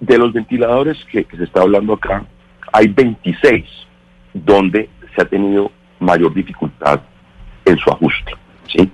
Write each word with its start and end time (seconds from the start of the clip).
De 0.00 0.18
los 0.18 0.32
ventiladores 0.32 1.04
que, 1.06 1.26
se 1.36 1.44
está 1.44 1.62
hablando 1.62 1.94
acá, 1.94 2.24
hay 2.72 2.88
26 2.88 3.64
donde 4.32 4.88
se 5.14 5.22
ha 5.22 5.24
tenido 5.24 5.70
mayor 5.98 6.32
dificultad 6.32 7.00
en 7.64 7.76
su 7.78 7.90
ajuste. 7.90 8.32
¿sí? 8.66 8.90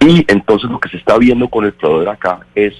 Y 0.00 0.24
entonces 0.28 0.70
lo 0.70 0.80
que 0.80 0.88
se 0.88 0.96
está 0.96 1.18
viendo 1.18 1.48
con 1.48 1.64
el 1.64 1.72
proveedor 1.72 2.08
acá 2.08 2.40
es 2.54 2.74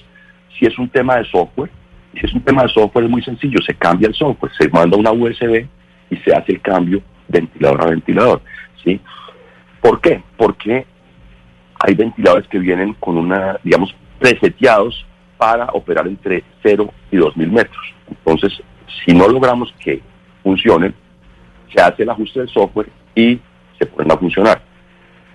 si 0.59 0.67
es 0.67 0.79
un 0.79 0.89
tema 0.89 1.17
de 1.17 1.25
software. 1.27 1.71
Si 2.13 2.27
es 2.27 2.35
un 2.35 2.41
tema 2.41 2.63
de 2.63 2.69
software 2.71 3.05
es 3.05 3.11
muy 3.11 3.23
sencillo, 3.23 3.63
se 3.65 3.75
cambia 3.75 4.09
el 4.09 4.15
software, 4.15 4.53
se 4.59 4.69
manda 4.69 4.97
una 4.97 5.13
USB 5.13 5.67
y 6.11 6.17
se 6.17 6.35
hace 6.35 6.53
el 6.53 6.61
cambio 6.61 7.01
ventilador 7.29 7.83
a 7.83 7.91
ventilador. 7.91 8.43
¿sí? 8.83 9.01
¿Por 9.81 10.01
qué? 10.01 10.23
Porque 10.37 10.87
hay 11.79 11.95
ventiladores 11.95 12.49
que 12.49 12.59
vienen 12.59 12.95
con 12.95 13.17
una, 13.17 13.59
digamos, 13.63 13.95
preseteados 14.19 15.07
para 15.41 15.65
operar 15.73 16.07
entre 16.07 16.45
0 16.63 16.93
y 17.11 17.17
2000 17.17 17.51
metros. 17.51 17.95
Entonces, 18.11 18.63
si 19.03 19.15
no 19.15 19.27
logramos 19.27 19.75
que 19.83 20.03
funcionen, 20.43 20.95
se 21.75 21.81
hace 21.81 22.03
el 22.03 22.11
ajuste 22.11 22.41
del 22.41 22.49
software 22.51 22.91
y 23.15 23.41
se 23.79 23.87
ponen 23.87 24.13
a 24.13 24.19
funcionar. 24.19 24.61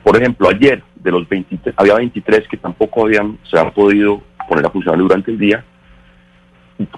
Por 0.04 0.16
ejemplo, 0.16 0.48
ayer 0.48 0.84
de 0.94 1.09
los 1.09 1.28
23, 1.28 1.73
había 1.76 1.95
23 1.95 2.48
que 2.48 2.58
tampoco 2.58 3.05
habían, 3.05 3.40
se 3.50 3.58
han 3.58 3.72
podido 3.72 4.22
poner 4.48 4.68
a 4.68 4.70
funcionar 4.70 5.00
durante 5.00 5.31
el 5.31 5.40
día. 5.40 5.66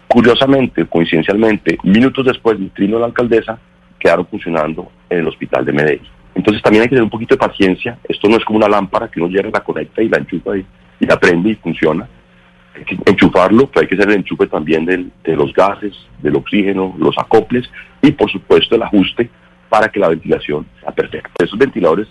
Curiosamente, 0.09 0.85
coincidencialmente, 0.85 1.77
minutos 1.83 2.25
después 2.25 2.59
del 2.59 2.71
trino 2.71 2.95
de 2.95 3.01
la 3.01 3.07
alcaldesa, 3.07 3.57
quedaron 3.97 4.27
funcionando 4.27 4.91
en 5.09 5.19
el 5.19 5.27
hospital 5.29 5.63
de 5.63 5.71
Medellín. 5.71 6.07
Entonces 6.35 6.61
también 6.61 6.81
hay 6.81 6.87
que 6.87 6.95
tener 6.95 7.03
un 7.03 7.09
poquito 7.09 7.35
de 7.35 7.47
paciencia. 7.47 7.97
Esto 8.03 8.27
no 8.27 8.35
es 8.35 8.43
como 8.43 8.57
una 8.57 8.67
lámpara 8.67 9.07
que 9.07 9.21
uno 9.21 9.29
llega, 9.29 9.49
la 9.49 9.63
conecta 9.63 10.01
y 10.01 10.09
la 10.09 10.17
enchufa 10.17 10.57
y, 10.57 10.65
y 10.99 11.05
la 11.05 11.17
prende 11.17 11.51
y 11.51 11.55
funciona. 11.55 12.05
Hay 12.77 12.85
que 12.85 12.97
enchufarlo, 13.05 13.67
pero 13.67 13.81
hay 13.81 13.87
que 13.87 13.95
hacer 13.95 14.09
el 14.09 14.17
enchufe 14.17 14.47
también 14.47 14.85
del, 14.85 15.11
de 15.23 15.35
los 15.35 15.53
gases, 15.53 15.93
del 16.21 16.35
oxígeno, 16.35 16.95
los 16.97 17.17
acoples 17.17 17.69
y 18.01 18.11
por 18.11 18.31
supuesto 18.31 18.75
el 18.75 18.83
ajuste 18.83 19.29
para 19.69 19.89
que 19.89 19.99
la 19.99 20.09
ventilación 20.09 20.65
sea 20.81 20.91
perfecta. 20.91 21.31
Esos 21.39 21.57
ventiladores 21.57 22.07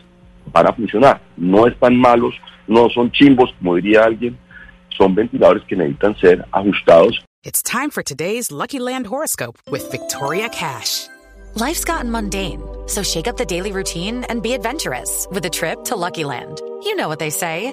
van 0.52 0.66
a 0.66 0.72
funcionar. 0.72 1.20
No 1.36 1.66
están 1.66 1.96
malos, 1.96 2.34
no 2.66 2.88
son 2.90 3.10
chimbos, 3.12 3.54
como 3.58 3.76
diría 3.76 4.04
alguien. 4.04 4.36
Son 4.96 5.14
ventiladores 5.14 5.62
que 5.64 5.76
necesitan 5.76 6.16
ser 6.18 6.44
ajustados. 6.52 7.22
It's 7.44 7.62
time 7.62 7.90
for 7.90 8.02
today's 8.02 8.50
Lucky 8.50 8.78
Land 8.80 9.06
horoscope 9.06 9.58
with 9.70 9.88
Victoria 9.90 10.48
Cash. 10.48 11.08
Life's 11.54 11.84
gotten 11.84 12.10
mundane, 12.10 12.60
so 12.86 13.02
shake 13.02 13.28
up 13.28 13.36
the 13.36 13.46
daily 13.46 13.72
routine 13.72 14.24
and 14.28 14.42
be 14.42 14.52
adventurous 14.52 15.26
with 15.30 15.44
a 15.44 15.50
trip 15.50 15.84
to 15.84 15.96
Lucky 15.96 16.24
Land. 16.24 16.60
You 16.82 16.96
know 16.96 17.08
what 17.08 17.18
they 17.18 17.30
say. 17.30 17.72